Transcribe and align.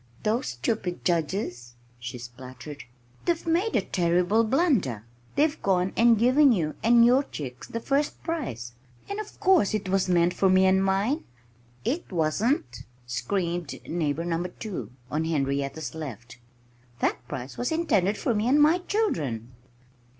"Those 0.23 0.47
stupid 0.47 1.05
judges!" 1.05 1.75
she 1.99 2.17
spluttered. 2.17 2.85
"They've 3.25 3.45
made 3.45 3.75
a 3.75 3.81
terrible 3.83 4.43
blunder. 4.43 5.03
They've 5.35 5.61
gone 5.61 5.93
and 5.95 6.17
given 6.17 6.51
you 6.51 6.73
and 6.81 7.05
your 7.05 7.21
chicks 7.21 7.67
the 7.67 7.79
first 7.79 8.23
prize. 8.23 8.73
And 9.07 9.19
of 9.19 9.39
course 9.39 9.75
it 9.75 9.89
was 9.89 10.09
meant 10.09 10.33
for 10.33 10.49
me 10.49 10.65
and 10.65 10.83
mine!" 10.83 11.25
"It 11.85 12.11
wasn't!" 12.11 12.81
screamed 13.05 13.79
Neighbor 13.87 14.25
Number 14.25 14.49
2 14.49 14.89
(on 15.11 15.25
Henrietta's 15.25 15.93
left). 15.93 16.39
"That 16.97 17.19
prize 17.27 17.55
was 17.59 17.71
intended 17.71 18.17
for 18.17 18.33
me 18.33 18.47
and 18.47 18.59
my 18.59 18.79
children!" 18.79 19.51